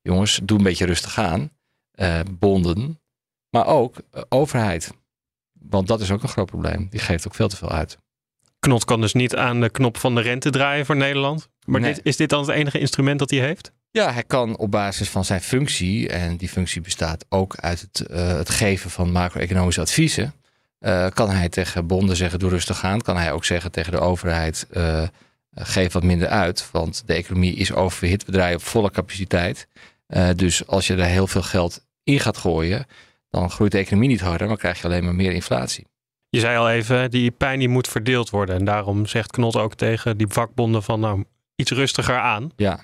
jongens, 0.01 0.39
doe 0.43 0.57
een 0.57 0.63
beetje 0.63 0.85
rustig 0.85 1.19
aan. 1.19 1.49
Uh, 1.99 2.19
bonden, 2.31 2.99
maar 3.49 3.67
ook 3.67 3.95
uh, 4.15 4.21
overheid. 4.29 4.91
Want 5.51 5.87
dat 5.87 6.01
is 6.01 6.11
ook 6.11 6.23
een 6.23 6.29
groot 6.29 6.45
probleem. 6.45 6.87
Die 6.89 6.99
geeft 6.99 7.27
ook 7.27 7.35
veel 7.35 7.47
te 7.47 7.55
veel 7.55 7.71
uit. 7.71 7.97
Knot 8.59 8.85
kan 8.85 9.01
dus 9.01 9.13
niet 9.13 9.35
aan 9.35 9.61
de 9.61 9.69
knop 9.69 9.97
van 9.97 10.15
de 10.15 10.21
rente 10.21 10.49
draaien 10.49 10.85
voor 10.85 10.95
Nederland. 10.95 11.49
Maar 11.65 11.81
nee. 11.81 11.93
dit, 11.93 12.05
is 12.05 12.17
dit 12.17 12.29
dan 12.29 12.39
het 12.39 12.49
enige 12.49 12.79
instrument 12.79 13.19
dat 13.19 13.29
hij 13.29 13.39
heeft? 13.39 13.71
Ja, 13.95 14.11
hij 14.11 14.23
kan 14.23 14.57
op 14.57 14.71
basis 14.71 15.09
van 15.09 15.25
zijn 15.25 15.41
functie, 15.41 16.09
en 16.09 16.37
die 16.37 16.49
functie 16.49 16.81
bestaat 16.81 17.25
ook 17.29 17.55
uit 17.55 17.81
het, 17.81 18.09
uh, 18.11 18.27
het 18.27 18.49
geven 18.49 18.89
van 18.89 19.11
macro-economische 19.11 19.81
adviezen. 19.81 20.33
Uh, 20.79 21.07
kan 21.09 21.29
hij 21.29 21.49
tegen 21.49 21.87
bonden 21.87 22.15
zeggen, 22.15 22.39
doe 22.39 22.49
rustig 22.49 22.83
aan. 22.83 23.01
Kan 23.01 23.17
hij 23.17 23.31
ook 23.31 23.45
zeggen 23.45 23.71
tegen 23.71 23.91
de 23.91 23.99
overheid, 23.99 24.67
uh, 24.71 25.01
geef 25.55 25.93
wat 25.93 26.03
minder 26.03 26.27
uit. 26.27 26.69
Want 26.71 27.03
de 27.05 27.13
economie 27.13 27.55
is 27.55 27.73
oververhit. 27.73 28.25
We 28.25 28.31
draaien 28.31 28.57
op 28.57 28.63
volle 28.63 28.91
capaciteit. 28.91 29.67
Dus 30.35 30.67
als 30.67 30.87
je 30.87 30.95
er 30.95 31.05
heel 31.05 31.27
veel 31.27 31.43
geld 31.43 31.85
in 32.03 32.19
gaat 32.19 32.37
gooien, 32.37 32.85
dan 33.29 33.51
groeit 33.51 33.71
de 33.71 33.77
economie 33.77 34.09
niet 34.09 34.21
harder, 34.21 34.47
maar 34.47 34.57
krijg 34.57 34.81
je 34.81 34.87
alleen 34.87 35.03
maar 35.03 35.15
meer 35.15 35.31
inflatie. 35.31 35.85
Je 36.29 36.39
zei 36.39 36.57
al 36.57 36.69
even, 36.69 37.11
die 37.11 37.31
pijn 37.31 37.59
die 37.59 37.69
moet 37.69 37.87
verdeeld 37.87 38.29
worden. 38.29 38.55
En 38.55 38.65
daarom 38.65 39.05
zegt 39.05 39.31
Knot 39.31 39.55
ook 39.55 39.75
tegen 39.75 40.17
die 40.17 40.27
vakbonden 40.27 40.83
van 40.83 40.99
nou, 40.99 41.23
iets 41.55 41.71
rustiger 41.71 42.19
aan. 42.19 42.51
Ja. 42.55 42.79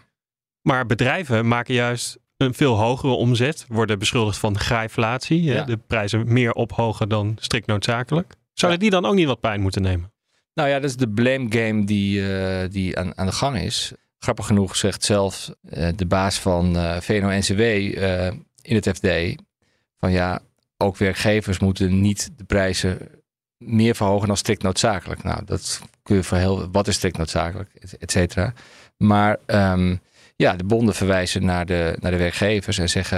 Maar 0.62 0.86
bedrijven 0.86 1.48
maken 1.48 1.74
juist 1.74 2.20
een 2.38 2.54
veel 2.54 2.78
hogere 2.78 3.14
omzet, 3.14 3.66
worden 3.68 4.00
beschuldigd 4.00 4.38
van 4.38 4.60
grijflatie. 4.60 5.44
Ja. 5.44 5.64
De 5.64 5.78
prijzen 5.78 6.34
meer 6.34 6.54
ophogen 6.54 7.10
dan 7.10 7.38
strikt 7.40 7.68
noodzakelijk. 7.68 8.34
Zouden 8.54 8.84
ja. 8.84 8.90
die 8.90 9.00
dan 9.02 9.10
ook 9.10 9.16
niet 9.16 9.28
wat 9.28 9.40
pijn 9.40 9.62
moeten 9.62 9.82
nemen? 9.82 10.14
Nou 10.54 10.70
ja, 10.70 10.80
dat 10.80 10.90
is 10.90 10.96
de 10.96 11.10
blame 11.10 11.46
game 11.50 11.84
die, 11.84 12.20
uh, 12.20 12.70
die 12.70 12.98
aan, 12.98 13.18
aan 13.18 13.26
de 13.26 13.32
gang 13.32 13.58
is. 13.58 13.94
Grappig 14.20 14.46
genoeg 14.46 14.76
zegt 14.76 15.04
zelfs 15.04 15.52
uh, 15.64 15.88
de 15.96 16.06
baas 16.06 16.40
van 16.40 16.76
uh, 16.76 17.00
VNO-NCW 17.00 17.62
in 18.62 18.76
het 18.76 18.90
FD... 18.90 19.08
van 19.98 20.12
ja, 20.12 20.40
ook 20.78 20.98
werkgevers 20.98 21.60
moeten 21.60 22.02
niet 22.02 22.32
de 22.38 22.44
prijzen 22.44 22.98
meer 23.58 23.96
verhogen 23.96 24.28
dan 24.28 24.38
strikt 24.38 24.62
noodzakelijk. 24.62 25.24
Nou, 25.24 25.46
dat 25.46 25.82
kun 26.04 26.16
je 26.16 26.24
voor 26.24 26.38
heel... 26.38 26.72
Wat 26.72 26.88
is 26.88 26.96
strikt 26.96 27.18
noodzakelijk, 27.18 27.70
et 28.00 28.12
cetera. 28.12 28.54
Maar... 28.98 29.38
Um, 29.46 30.02
ja, 30.42 30.56
de 30.56 30.64
bonden 30.64 30.96
verwijzen 30.96 31.46
naar 31.46 31.66
de, 31.66 31.98
naar 32.00 32.12
de 32.12 32.18
werkgevers 32.18 32.78
en 32.78 32.90
zeggen: 32.90 33.18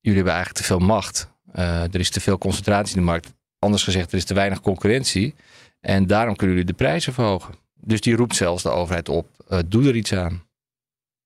jullie 0.00 0.16
hebben 0.16 0.32
eigenlijk 0.32 0.64
te 0.64 0.72
veel 0.72 0.86
macht. 0.86 1.32
Uh, 1.54 1.82
er 1.82 2.00
is 2.00 2.10
te 2.10 2.20
veel 2.20 2.38
concentratie 2.38 2.94
in 2.94 3.00
de 3.00 3.06
markt. 3.06 3.32
Anders 3.58 3.82
gezegd, 3.82 4.12
er 4.12 4.18
is 4.18 4.24
te 4.24 4.34
weinig 4.34 4.60
concurrentie. 4.60 5.34
En 5.80 6.06
daarom 6.06 6.36
kunnen 6.36 6.56
jullie 6.56 6.70
de 6.72 6.76
prijzen 6.78 7.12
verhogen. 7.12 7.54
Dus 7.74 8.00
die 8.00 8.16
roept 8.16 8.36
zelfs 8.36 8.62
de 8.62 8.68
overheid 8.68 9.08
op: 9.08 9.28
uh, 9.48 9.58
doe 9.66 9.88
er 9.88 9.96
iets 9.96 10.12
aan. 10.12 10.42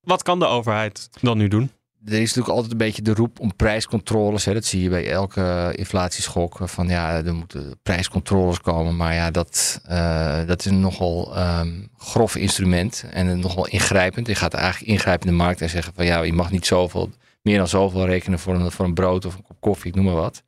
Wat 0.01 0.23
kan 0.23 0.39
de 0.39 0.47
overheid 0.47 1.09
dan 1.21 1.39
nu 1.39 1.49
doen? 1.49 1.71
Er 2.05 2.13
is 2.13 2.21
natuurlijk 2.21 2.55
altijd 2.55 2.73
een 2.73 2.79
beetje 2.79 3.03
de 3.03 3.15
roep 3.15 3.41
om 3.41 3.57
prijscontroles. 3.57 4.45
Hè. 4.45 4.55
Dat 4.55 4.65
zie 4.65 4.83
je 4.83 4.89
bij 4.89 5.11
elke 5.11 5.73
inflatieschok. 5.77 6.59
Van 6.61 6.89
ja, 6.89 7.25
er 7.25 7.35
moeten 7.35 7.79
prijscontroles 7.83 8.61
komen. 8.61 8.97
Maar 8.97 9.15
ja, 9.15 9.31
dat, 9.31 9.81
uh, 9.91 10.47
dat 10.47 10.61
is 10.61 10.67
een 10.67 10.81
nogal 10.81 11.39
um, 11.39 11.89
grof 11.99 12.37
instrument. 12.37 13.05
En 13.11 13.41
nogal 13.41 13.67
ingrijpend. 13.67 14.27
Je 14.27 14.35
gaat 14.35 14.55
eigenlijk 14.55 14.93
ingrijpen 14.93 15.27
in 15.27 15.37
de 15.37 15.43
markt 15.43 15.61
en 15.61 15.69
zeggen 15.69 15.95
van 15.95 16.05
ja, 16.05 16.23
je 16.23 16.33
mag 16.33 16.51
niet 16.51 16.67
zoveel, 16.67 17.11
meer 17.43 17.59
dan 17.59 17.69
zoveel 17.69 18.07
rekenen 18.07 18.39
voor 18.39 18.55
een, 18.55 18.71
voor 18.71 18.85
een 18.85 18.95
brood 18.95 19.25
of 19.25 19.35
een 19.35 19.43
kop 19.43 19.61
koffie, 19.61 19.95
noem 19.95 20.05
maar 20.05 20.15
wat. 20.15 20.43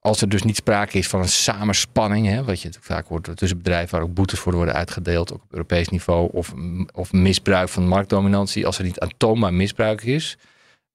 als 0.00 0.20
er 0.20 0.28
dus 0.28 0.42
niet 0.42 0.56
sprake 0.56 0.98
is 0.98 1.08
van 1.08 1.20
een 1.20 1.28
samenspanning, 1.28 2.26
hè, 2.26 2.44
wat 2.44 2.60
je 2.60 2.70
vaak 2.80 3.06
hoort 3.06 3.36
tussen 3.36 3.58
bedrijven 3.58 3.90
waar 3.90 4.08
ook 4.08 4.14
boetes 4.14 4.38
voor 4.38 4.54
worden 4.54 4.74
uitgedeeld, 4.74 5.32
ook 5.32 5.42
op 5.42 5.52
Europees 5.52 5.88
niveau, 5.88 6.28
of, 6.32 6.54
of 6.92 7.12
misbruik 7.12 7.68
van 7.68 7.88
marktdominantie, 7.88 8.66
als 8.66 8.78
er 8.78 8.84
niet 8.84 9.00
aantoonbaar 9.00 9.54
misbruik 9.54 10.02
is, 10.02 10.38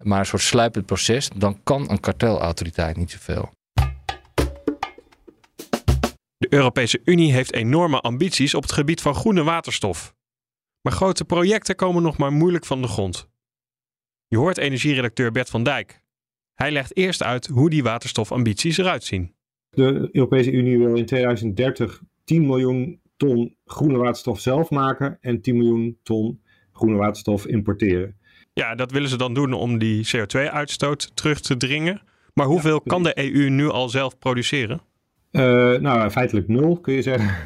maar 0.04 0.20
een 0.20 0.26
soort 0.26 0.42
sluipend 0.42 0.86
proces, 0.86 1.30
dan 1.36 1.64
kan 1.64 1.90
een 1.90 2.00
kartelautoriteit 2.00 2.98
niet 2.98 3.12
zoveel. 3.12 3.50
De 6.38 6.48
Europese 6.50 7.02
Unie 7.04 7.32
heeft 7.32 7.54
enorme 7.54 8.00
ambities 8.00 8.54
op 8.54 8.62
het 8.62 8.72
gebied 8.72 9.02
van 9.02 9.16
groene 9.16 9.44
waterstof. 9.44 10.16
Maar 10.82 10.94
grote 10.94 11.26
projecten 11.26 11.76
komen 11.76 12.04
nog 12.04 12.18
maar 12.18 12.32
moeilijk 12.32 12.66
van 12.66 12.82
de 12.82 12.88
grond. 12.88 13.30
Je 14.28 14.38
hoort 14.38 14.58
energieredacteur 14.58 15.32
Bert 15.32 15.50
van 15.50 15.64
Dijk. 15.64 16.02
Hij 16.54 16.72
legt 16.72 16.98
eerst 16.98 17.24
uit 17.24 17.48
hoe 17.48 17.70
die 17.70 17.84
waterstofambities 17.84 18.78
eruit 18.78 19.04
zien. 19.04 19.36
De 19.70 20.10
Europese 20.12 20.52
Unie 20.52 20.78
wil 20.78 20.96
in 20.96 21.06
2030 21.06 22.02
10 22.24 22.46
miljoen 22.46 23.02
ton 23.18 23.58
groene 23.66 23.98
waterstof 23.98 24.40
zelf 24.40 24.70
maken 24.70 25.18
en 25.22 25.42
10 25.42 25.58
miljoen 25.58 26.00
ton 26.04 26.44
groene 26.72 26.98
waterstof 26.98 27.46
importeren. 27.48 28.19
Ja, 28.60 28.76
dat 28.76 28.92
willen 28.92 29.10
ze 29.10 29.18
dan 29.18 29.34
doen 29.34 29.54
om 29.54 29.78
die 29.78 30.08
CO2-uitstoot 30.08 31.12
terug 31.14 31.40
te 31.40 31.58
dringen. 31.58 32.02
Maar 32.34 32.46
hoeveel 32.46 32.82
kan 32.82 33.04
de 33.04 33.34
EU 33.34 33.50
nu 33.50 33.70
al 33.70 33.90
zelf 33.90 34.18
produceren? 34.18 34.82
Uh, 35.32 35.42
nou, 35.78 36.10
feitelijk 36.10 36.48
nul 36.48 36.80
kun 36.80 36.94
je 36.94 37.02
zeggen. 37.02 37.36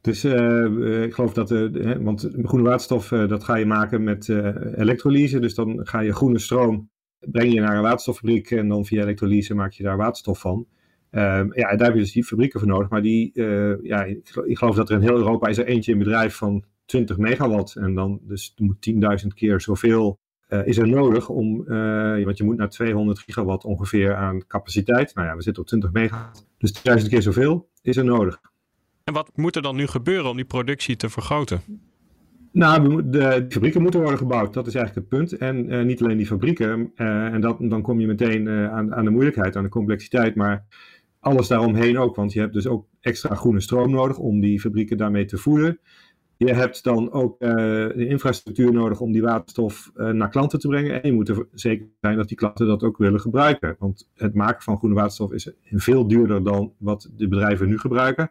Dus 0.00 0.24
uh, 0.24 1.02
ik 1.02 1.14
geloof 1.14 1.32
dat, 1.32 1.50
uh, 1.50 1.96
want 2.00 2.28
groene 2.42 2.68
waterstof 2.68 3.08
dat 3.08 3.44
ga 3.44 3.56
je 3.56 3.66
maken 3.66 4.04
met 4.04 4.28
elektrolyse. 4.76 5.38
Dus 5.38 5.54
dan 5.54 5.80
ga 5.82 6.00
je 6.00 6.12
groene 6.12 6.38
stroom 6.38 6.90
breng 7.20 7.52
je 7.52 7.60
naar 7.60 7.76
een 7.76 7.82
waterstoffabriek 7.82 8.50
en 8.50 8.68
dan 8.68 8.84
via 8.84 9.02
elektrolyse 9.02 9.54
maak 9.54 9.72
je 9.72 9.82
daar 9.82 9.96
waterstof 9.96 10.40
van. 10.40 10.66
Uh, 11.10 11.20
ja, 11.50 11.76
daar 11.76 11.86
heb 11.86 11.92
je 11.92 12.00
dus 12.00 12.12
die 12.12 12.24
fabrieken 12.24 12.60
voor 12.60 12.68
nodig. 12.68 12.88
Maar 12.88 13.02
die, 13.02 13.30
ja, 13.82 14.04
ik 14.44 14.58
geloof 14.58 14.76
dat 14.76 14.90
er 14.90 14.96
in 14.96 15.02
heel 15.02 15.16
Europa 15.16 15.48
is 15.48 15.58
er 15.58 15.66
eentje 15.66 15.92
in 15.92 15.98
bedrijf 15.98 16.34
van 16.34 16.64
20 16.84 17.16
megawatt. 17.16 17.76
En 17.76 17.94
dan 17.94 18.20
dus 18.22 18.54
moet 18.56 18.90
10.000 19.22 19.26
keer 19.34 19.60
zoveel 19.60 20.18
uh, 20.48 20.66
is 20.66 20.78
er 20.78 20.88
nodig 20.88 21.28
om, 21.28 21.64
want 22.24 22.38
je 22.38 22.44
moet 22.44 22.56
naar 22.56 22.68
200 22.68 23.18
gigawatt 23.18 23.64
ongeveer 23.64 24.14
aan 24.14 24.46
capaciteit. 24.46 25.14
Nou 25.14 25.26
ja, 25.26 25.36
we 25.36 25.42
zitten 25.42 25.62
op 25.62 25.68
20 25.68 25.92
megawatt. 25.92 26.46
Dus 26.58 26.82
1000 26.82 27.10
keer 27.10 27.22
zoveel 27.22 27.68
is 27.82 27.96
er 27.96 28.04
nodig. 28.04 28.40
En 29.04 29.14
wat 29.14 29.30
moet 29.34 29.56
er 29.56 29.62
dan 29.62 29.76
nu 29.76 29.86
gebeuren 29.86 30.30
om 30.30 30.36
die 30.36 30.44
productie 30.44 30.96
te 30.96 31.08
vergroten? 31.08 31.60
Nou, 32.52 33.08
de, 33.10 33.46
fabrieken 33.48 33.82
moeten 33.82 34.00
worden 34.00 34.18
gebouwd. 34.18 34.54
Dat 34.54 34.66
is 34.66 34.74
eigenlijk 34.74 35.10
het 35.10 35.18
punt. 35.18 35.40
En 35.40 35.72
uh, 35.72 35.84
niet 35.84 36.02
alleen 36.02 36.16
die 36.16 36.26
fabrieken. 36.26 36.90
En 36.94 37.40
dat, 37.40 37.56
dan 37.60 37.82
kom 37.82 38.00
je 38.00 38.06
meteen 38.06 38.48
aan, 38.48 38.94
aan 38.94 39.04
de 39.04 39.10
moeilijkheid, 39.10 39.56
aan 39.56 39.62
de 39.62 39.68
complexiteit. 39.68 40.34
Maar 40.34 40.66
alles 41.20 41.48
daaromheen 41.48 41.98
ook. 41.98 42.16
Want 42.16 42.32
je 42.32 42.40
hebt 42.40 42.52
dus 42.52 42.66
ook 42.66 42.86
extra 43.00 43.34
groene 43.34 43.60
stroom 43.60 43.90
nodig 43.90 44.18
om 44.18 44.40
die 44.40 44.60
fabrieken 44.60 44.96
daarmee 44.96 45.24
te 45.24 45.38
voeden. 45.38 45.80
Je 46.38 46.54
hebt 46.54 46.84
dan 46.84 47.12
ook 47.12 47.38
de 47.38 48.06
infrastructuur 48.08 48.72
nodig 48.72 49.00
om 49.00 49.12
die 49.12 49.22
waterstof 49.22 49.90
naar 49.94 50.28
klanten 50.28 50.58
te 50.58 50.68
brengen. 50.68 51.02
En 51.02 51.08
je 51.08 51.14
moet 51.14 51.28
er 51.28 51.46
zeker 51.52 51.86
zijn 52.00 52.16
dat 52.16 52.28
die 52.28 52.36
klanten 52.36 52.66
dat 52.66 52.82
ook 52.82 52.96
willen 52.96 53.20
gebruiken. 53.20 53.76
Want 53.78 54.10
het 54.14 54.34
maken 54.34 54.62
van 54.62 54.76
groene 54.76 54.94
waterstof 54.94 55.32
is 55.32 55.52
veel 55.62 56.08
duurder 56.08 56.44
dan 56.44 56.72
wat 56.78 57.10
de 57.16 57.28
bedrijven 57.28 57.68
nu 57.68 57.78
gebruiken. 57.78 58.30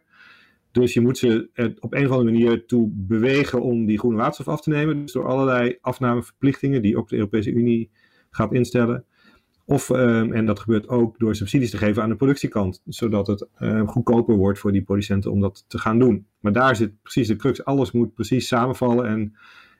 Dus 0.72 0.94
je 0.94 1.02
moet 1.02 1.18
ze 1.18 1.50
op 1.80 1.94
een 1.94 2.06
of 2.06 2.12
andere 2.12 2.32
manier 2.32 2.66
toe 2.66 2.90
bewegen 2.94 3.62
om 3.62 3.86
die 3.86 4.00
groene 4.00 4.18
waterstof 4.18 4.48
af 4.48 4.62
te 4.62 4.70
nemen. 4.70 5.02
Dus 5.02 5.12
door 5.12 5.28
allerlei 5.28 5.78
afnameverplichtingen 5.82 6.82
die 6.82 6.98
ook 6.98 7.10
de 7.10 7.16
Europese 7.16 7.52
Unie 7.52 7.90
gaat 8.30 8.54
instellen. 8.54 9.06
Of, 9.69 9.89
um, 9.89 10.33
en 10.33 10.45
dat 10.45 10.59
gebeurt 10.59 10.88
ook 10.88 11.19
door 11.19 11.36
subsidies 11.36 11.69
te 11.69 11.77
geven 11.77 12.03
aan 12.03 12.09
de 12.09 12.15
productiekant, 12.15 12.81
zodat 12.86 13.27
het 13.27 13.47
um, 13.59 13.88
goedkoper 13.88 14.36
wordt 14.36 14.59
voor 14.59 14.71
die 14.71 14.81
producenten 14.81 15.31
om 15.31 15.41
dat 15.41 15.65
te 15.67 15.77
gaan 15.77 16.00
doen. 16.00 16.25
Maar 16.39 16.51
daar 16.51 16.75
zit 16.75 17.01
precies 17.01 17.27
de 17.27 17.36
crux. 17.36 17.65
Alles 17.65 17.91
moet 17.91 18.13
precies 18.13 18.47
samenvallen 18.47 19.07
en 19.07 19.36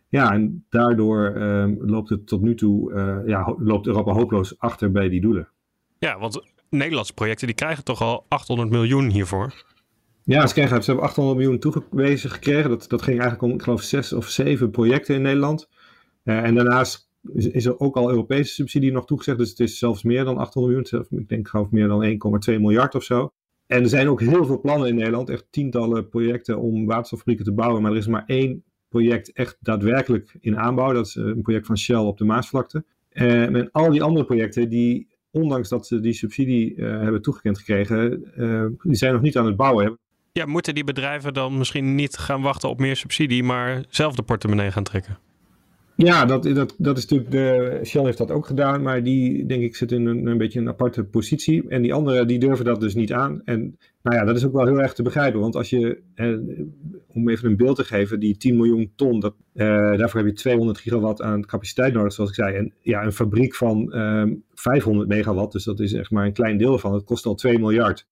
ja, 0.10 0.34
en 0.34 0.66
daardoor 0.70 1.36
um, 1.36 1.78
loopt 1.82 2.10
het 2.10 2.28
tot 2.28 2.42
nu 2.42 2.56
toe, 2.56 2.92
uh, 2.92 3.18
ja, 3.26 3.56
loopt 3.58 3.88
Europa 3.88 4.12
hopeloos 4.12 4.60
achter 4.60 4.92
bij 4.92 5.10
die 5.10 5.22
doelen. 5.22 5.50
Ja, 6.00 6.20
want 6.20 6.42
Nederlandse 6.70 7.14
projecten 7.14 7.48
die 7.48 7.56
krijgen 7.56 7.84
toch 7.84 8.02
al 8.02 8.26
800 8.28 8.70
miljoen 8.70 9.10
hiervoor? 9.10 9.64
Ja, 10.24 10.48
ze, 10.48 10.54
kregen, 10.54 10.84
ze 10.84 10.92
hebben 10.92 11.10
800 11.10 11.38
miljoen 11.38 11.60
toegewezen 11.60 12.30
gekregen. 12.30 12.70
Dat, 12.70 12.86
dat 12.90 13.02
ging 13.02 13.20
eigenlijk 13.20 13.52
om, 13.52 13.58
ik 13.58 13.64
geloof, 13.64 13.82
zes 13.82 14.14
of 14.14 14.28
zeven 14.28 14.72
projecten 14.72 15.16
in 15.16 15.22
Nederland. 15.22 15.70
Uh, 16.24 16.44
en 16.44 16.56
daarnaast 16.56 17.07
is, 17.34 17.66
er 17.66 17.80
ook 17.80 17.96
al 17.96 18.10
Europese 18.10 18.54
subsidie 18.54 18.92
nog 18.92 19.06
toegezegd. 19.06 19.38
Dus 19.38 19.50
het 19.50 19.60
is 19.60 19.78
zelfs 19.78 20.04
meer 20.04 20.24
dan 20.24 20.38
800 20.38 20.92
miljoen. 20.92 21.22
Ik 21.22 21.30
denk 21.30 21.48
geloof 21.48 21.72
meer 21.72 21.88
dan 21.88 22.04
1,2 22.50 22.60
miljard 22.60 22.96
of 22.96 23.04
zo. 23.04 23.34
En 23.66 23.82
er 23.82 23.90
zijn 23.90 24.08
ook 24.08 24.22
heel 24.22 24.46
veel 24.46 24.60
plannen 24.60 24.88
in 24.88 24.96
Nederland. 24.96 25.30
Echt 25.30 25.48
tientallen 25.50 26.10
projecten 26.10 26.60
om 26.60 26.86
waterstoffabrieken 26.86 27.46
te 27.46 27.54
bouwen. 27.54 27.82
Maar 27.82 27.92
er 27.92 27.98
is 27.98 28.08
maar 28.08 28.24
één 28.26 28.64
project 28.90 29.32
echt 29.32 29.58
daadwerkelijk 29.60 30.36
in 30.40 30.58
aanbouw. 30.58 30.94
Dat 30.94 31.06
is 31.06 31.16
eh, 31.16 31.26
een 31.26 31.42
project 31.42 31.66
van 31.66 31.78
Shell 31.78 31.96
op 31.96 32.18
de 32.18 32.26
Maasvlakte. 32.26 32.84
Uh, 33.12 33.44
en 33.44 33.72
al 33.72 33.92
die 33.92 34.04
andere 34.04 34.26
projecten 34.26 34.70
die 34.70 35.08
ondanks 35.32 35.70
dat 35.70 35.88
ze 35.88 36.00
die 36.00 36.14
subsidie 36.14 36.76
uh, 36.76 37.02
hebben 37.02 37.22
toegekend 37.22 37.58
gekregen, 37.58 38.10
die 38.84 38.96
zijn 38.96 39.14
nog 39.14 39.22
niet 39.22 39.38
aan 39.38 39.46
het 39.46 39.56
bouwen. 39.56 40.00
Ja, 40.32 40.46
moeten 40.46 40.76
die 40.76 40.84
bedrijven 40.84 41.34
dan 41.34 41.58
misschien 41.58 41.96
niet 41.96 42.18
gaan 42.18 42.42
wachten 42.42 42.70
op 42.70 42.80
meer 42.80 42.96
subsidie, 42.96 43.44
maar 43.44 43.86
zelf 43.90 44.16
de 44.16 44.24
portemonnee 44.24 44.72
gaan 44.72 44.84
trekken? 44.84 45.18
Ja, 45.98 46.26
dat, 46.26 46.44
dat, 46.44 46.76
dat 46.78 46.98
is 46.98 47.06
natuurlijk. 47.06 47.32
De, 47.32 47.80
Shell 47.84 48.04
heeft 48.04 48.18
dat 48.18 48.32
ook 48.32 48.46
gedaan, 48.46 48.82
maar 48.82 49.04
die, 49.04 49.46
denk 49.46 49.64
ik, 49.64 49.76
zit 49.76 49.92
in 49.92 50.06
een, 50.06 50.28
een 50.28 50.38
beetje 50.38 50.60
een 50.60 50.68
aparte 50.68 51.04
positie. 51.04 51.68
En 51.70 51.82
die 51.82 51.94
anderen, 51.94 52.28
die 52.28 52.40
durven 52.40 52.66
dat 52.66 52.80
dus 52.80 52.96
niet 52.96 53.14
aan. 53.14 53.42
En 53.46 53.78
nou 54.02 54.16
ja, 54.16 54.26
dat 54.26 54.36
is 54.36 54.46
ook 54.46 54.54
wel 54.54 54.66
heel 54.66 54.82
erg 54.82 54.94
te 54.94 55.04
begrijpen. 55.04 55.40
Want 55.40 55.56
als 55.56 55.70
je, 55.70 56.02
om 57.08 57.30
even 57.30 57.50
een 57.50 57.58
beeld 57.58 57.76
te 57.76 57.84
geven, 57.84 58.20
die 58.20 58.38
10 58.38 58.56
miljoen 58.56 58.92
ton, 58.96 59.20
dat, 59.20 59.36
eh, 59.54 59.68
daarvoor 59.98 60.20
heb 60.20 60.30
je 60.30 60.36
200 60.36 60.78
gigawatt 60.80 61.22
aan 61.22 61.46
capaciteit 61.46 61.94
nodig, 61.94 62.14
zoals 62.14 62.30
ik 62.30 62.36
zei. 62.36 62.56
En 62.56 62.74
ja, 62.82 63.04
een 63.04 63.12
fabriek 63.12 63.56
van 63.56 63.94
eh, 63.94 64.24
500 64.54 65.08
megawatt, 65.08 65.52
dus 65.52 65.64
dat 65.64 65.80
is 65.80 65.94
echt 65.94 66.12
maar 66.12 66.26
een 66.26 66.34
klein 66.34 66.58
deel 66.58 66.78
van, 66.78 66.94
het 66.94 67.04
kost 67.04 67.26
al 67.26 67.36
2 67.36 67.60
miljard. 67.60 68.08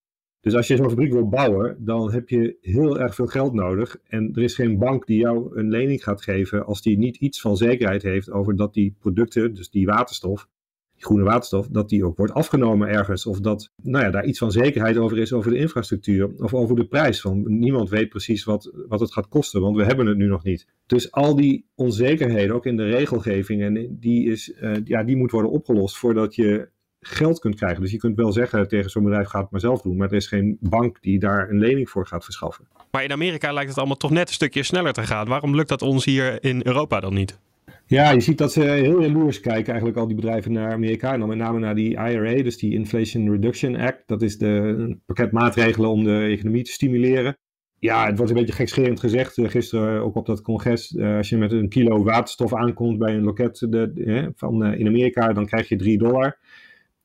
Dus 0.46 0.56
als 0.56 0.68
je 0.68 0.75
zo'n 0.75 0.90
fabriek 0.90 1.12
wil 1.12 1.30
bouwen, 1.30 1.78
dan 1.80 2.12
heb 2.12 2.30
je 2.30 2.58
heel 2.62 3.00
erg 3.00 3.16
veel 3.16 3.28
geld 3.28 3.54
nodig. 3.54 3.98
En 4.08 4.32
er 4.34 4.44
is 4.44 4.56
geen 4.56 4.78
bank 4.78 5.06
die 5.06 5.20
jou 5.20 5.58
een 5.58 5.70
lening 5.70 6.04
gaat 6.04 6.22
geven 6.22 6.66
als 6.66 6.82
die 6.82 6.98
niet 6.98 7.18
iets 7.18 7.42
van 7.42 7.58
zekerheid 7.58 8.02
heeft 8.02 8.32
over 8.32 8.56
dat 8.56 8.74
die 8.74 8.96
producten, 9.00 9.54
dus 9.54 9.70
die 9.70 9.86
waterstof, 9.86 10.48
die 10.96 11.06
groene 11.06 11.24
waterstof, 11.24 11.68
dat 11.68 11.90
die 11.90 12.06
ook 12.06 12.18
wordt 12.18 12.34
afgenomen 12.34 12.88
ergens. 12.88 13.25
Of 13.25 13.40
dat 13.40 13.72
nou 13.84 14.04
ja, 14.04 14.12
daar 14.12 14.25
iets 14.25 14.40
van 14.40 14.52
zekerheid 14.52 14.98
over 14.98 15.18
is 15.18 15.34
over 15.34 15.52
de 15.52 15.58
infrastructuur 15.58 16.30
of 16.38 16.54
over 16.54 16.75
de 16.75 16.88
prijs. 16.88 17.22
Want 17.22 17.48
niemand 17.48 17.90
weet 17.90 18.10
precies 18.10 18.44
wat, 18.44 18.72
wat 18.88 19.00
het 19.00 19.14
gaat 19.14 19.28
kosten, 19.28 19.62
want 19.62 19.78
we 19.78 19.84
hebben 19.84 20.08
het 20.08 20.18
nu 20.18 20.28
nog 20.28 20.44
niet. 20.44 20.68
Dus 20.86 21.12
al 21.12 21.36
die 21.36 21.66
onzekerheden, 21.75 22.56
ook 22.56 22.66
in 22.66 22.78
de 22.78 22.90
regelgeving, 22.90 23.62
en 23.62 23.98
die, 24.00 24.32
is, 24.32 24.54
uh, 24.62 24.75
ja, 24.84 25.04
die 25.04 25.18
moet 25.18 25.32
worden 25.32 25.52
opgelost 25.52 25.98
voordat 25.98 26.36
je 26.36 26.74
geld 27.08 27.40
kunt 27.40 27.56
krijgen. 27.56 27.82
Dus 27.82 27.92
je 27.92 27.98
kunt 27.98 28.16
wel 28.16 28.32
zeggen 28.32 28.68
tegen 28.68 28.90
zo'n 28.90 29.04
bedrijf, 29.04 29.28
ga 29.28 29.40
het 29.42 29.52
maar 29.52 29.60
zelf 29.60 29.82
doen. 29.82 29.98
Maar 29.98 30.08
er 30.08 30.16
is 30.16 30.28
geen 30.28 30.58
bank 30.60 31.02
die 31.02 31.20
daar 31.20 31.50
een 31.50 31.60
lening 31.60 31.90
voor 31.90 32.08
gaat 32.08 32.24
verschaffen. 32.24 32.68
Maar 32.92 33.04
in 33.04 33.12
Amerika 33.12 33.54
lijkt 33.54 33.70
het 33.70 33.78
allemaal 33.78 33.98
toch 33.98 34.12
net 34.12 34.28
een 34.28 34.34
stukje 34.34 34.64
sneller 34.64 34.94
te 34.94 35.04
gaan. 35.04 35.28
Waarom 35.28 35.56
lukt 35.56 35.70
dat 35.70 35.82
ons 35.82 36.06
hier 36.06 36.44
in 36.44 36.62
Europa 36.64 37.00
dan 37.00 37.14
niet? 37.14 37.40
Ja, 37.88 38.12
je 38.12 38.20
ziet 38.20 38.38
dat 38.38 38.54
ze 38.54 38.62
heel 38.62 39.02
jaloers 39.02 39.40
kijken, 39.40 39.68
eigenlijk 39.68 39.98
al 39.98 40.08
die 40.08 40.16
bedrijven 40.16 40.52
naar 40.52 40.72
Amerika. 40.72 41.14
En 41.14 41.20
dan 41.20 41.28
met 41.28 41.38
name 41.38 41.60
naar 41.60 41.76
die 41.76 41.92
IRA, 41.92 42.44
dus 42.44 42.58
die 42.58 42.74
Inflation 42.74 43.32
Reduction 43.32 43.76
Act. 43.76 44.04
Dat 44.06 44.22
is 44.22 44.38
de 44.38 44.98
pakket 45.06 45.32
maatregelen 45.32 45.90
om 45.90 46.04
de 46.04 46.20
economie 46.20 46.64
te 46.64 46.72
stimuleren. 46.72 47.38
Ja, 47.80 48.06
het 48.06 48.18
wordt 48.18 48.32
een 48.32 48.38
beetje 48.38 48.54
gekscherend 48.54 49.00
gezegd. 49.00 49.38
Eh, 49.38 49.50
gisteren 49.50 50.02
ook 50.02 50.16
op 50.16 50.26
dat 50.26 50.42
congres. 50.42 50.92
Uh, 50.92 51.18
als 51.18 51.30
je 51.30 51.38
met 51.38 51.52
een 51.52 51.70
kilo 51.70 52.04
waterstof 52.04 52.54
aankomt 52.54 52.98
bij 52.98 53.14
een 53.16 53.24
loket 53.24 53.58
de, 53.60 53.92
de, 53.94 54.32
van, 54.36 54.74
in 54.74 54.88
Amerika, 54.88 55.34
dan 55.34 55.46
krijg 55.46 55.70
je 55.70 55.76
3 55.76 55.98
dollar 55.98 56.38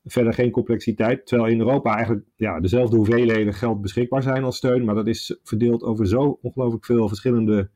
verder 0.04 0.33
geen 0.33 0.50
complexiteit. 0.50 1.26
Terwijl 1.26 1.50
in 1.50 1.59
Europa 1.59 1.95
eigenlijk 1.95 2.26
ja, 2.37 2.61
dezelfde 2.61 2.97
hoeveelheden 2.97 3.54
geld 3.54 3.80
beschikbaar 3.80 4.23
zijn 4.23 4.45
als 4.45 4.57
steun. 4.57 4.85
Maar 4.85 4.95
dat 4.95 5.07
is 5.07 5.38
verdeeld 5.42 5.83
over 5.83 6.07
zo 6.07 6.38
ongelooflijk 6.42 6.85
veel 6.85 7.09
verschillende 7.09 7.71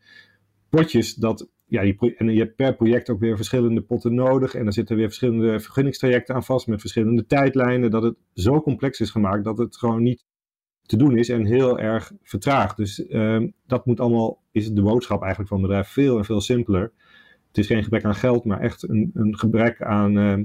potjes. 0.68 1.14
Dat, 1.14 1.50
ja, 1.64 1.82
die, 1.82 2.16
en 2.16 2.28
je 2.28 2.40
hebt 2.40 2.56
per 2.56 2.74
project 2.74 3.10
ook 3.10 3.20
weer 3.20 3.36
verschillende 3.36 3.80
potten 3.80 4.14
nodig. 4.14 4.54
En 4.54 4.66
er 4.66 4.72
zitten 4.72 4.96
weer 4.96 5.06
verschillende 5.06 5.60
vergunningstrajecten 5.60 6.34
aan 6.34 6.44
vast 6.44 6.66
met 6.66 6.80
verschillende 6.80 7.26
tijdlijnen. 7.26 7.90
Dat 7.90 8.02
het 8.02 8.16
zo 8.34 8.60
complex 8.60 9.00
is 9.00 9.10
gemaakt 9.10 9.44
dat 9.44 9.58
het 9.58 9.76
gewoon 9.76 10.02
niet 10.02 10.24
te 10.82 10.96
doen 10.96 11.16
is 11.18 11.28
en 11.28 11.44
heel 11.44 11.78
erg 11.78 12.12
vertraagd. 12.22 12.76
Dus 12.76 12.98
uh, 12.98 13.48
dat 13.66 13.86
moet 13.86 14.00
allemaal, 14.00 14.42
is 14.52 14.72
de 14.72 14.82
boodschap 14.82 15.20
eigenlijk 15.20 15.50
van 15.50 15.58
het 15.58 15.66
bedrijf 15.66 15.88
veel 15.88 16.18
en 16.18 16.24
veel 16.24 16.40
simpeler. 16.40 16.92
Het 17.48 17.58
is 17.58 17.66
geen 17.66 17.82
gebrek 17.82 18.04
aan 18.04 18.14
geld, 18.14 18.44
maar 18.44 18.60
echt 18.60 18.88
een, 18.88 19.10
een 19.14 19.38
gebrek 19.38 19.82
aan... 19.82 20.16
Uh, 20.18 20.38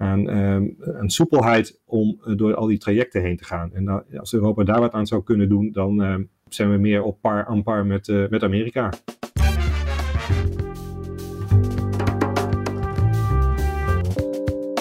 aan, 0.00 0.28
um, 0.28 0.76
soepelheid 1.06 1.80
om 1.84 2.20
uh, 2.24 2.36
door 2.36 2.54
al 2.54 2.66
die 2.66 2.78
trajecten 2.78 3.22
heen 3.22 3.36
te 3.36 3.44
gaan. 3.44 3.74
En 3.74 4.04
als 4.18 4.32
Europa 4.32 4.64
daar 4.64 4.80
wat 4.80 4.92
aan 4.92 5.06
zou 5.06 5.22
kunnen 5.22 5.48
doen, 5.48 5.72
dan 5.72 6.02
uh, 6.02 6.14
zijn 6.48 6.70
we 6.70 6.76
meer 6.76 7.02
op 7.02 7.20
par 7.20 7.46
aan 7.46 7.62
par 7.62 7.86
met, 7.86 8.08
eh, 8.08 8.28
met 8.28 8.42
Amerika. 8.42 8.92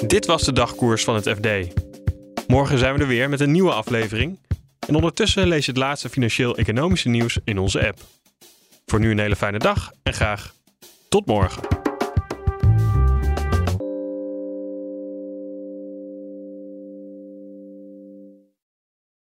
Dit 0.07 0.25
was 0.25 0.43
de 0.43 0.53
dagkoers 0.53 1.03
van 1.03 1.15
het 1.15 1.29
FD. 1.29 1.47
Morgen 2.47 2.77
zijn 2.77 2.93
we 2.93 2.99
er 2.99 3.07
weer 3.07 3.29
met 3.29 3.39
een 3.39 3.51
nieuwe 3.51 3.71
aflevering. 3.71 4.39
En 4.87 4.95
ondertussen 4.95 5.47
lees 5.47 5.65
je 5.65 5.71
het 5.71 5.79
laatste 5.79 6.09
financieel-economische 6.09 7.09
nieuws 7.09 7.39
in 7.43 7.57
onze 7.57 7.87
app. 7.87 7.99
Voor 8.85 8.99
nu 8.99 9.11
een 9.11 9.19
hele 9.19 9.35
fijne 9.35 9.59
dag 9.59 9.91
en 10.03 10.13
graag 10.13 10.53
tot 11.09 11.25
morgen. 11.25 11.78